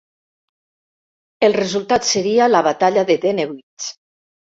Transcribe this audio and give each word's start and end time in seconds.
El 1.47 1.53
resultat 1.57 2.07
seria 2.11 2.47
la 2.53 2.61
Batalla 2.69 3.05
de 3.11 3.19
Dennewitz. 3.27 3.91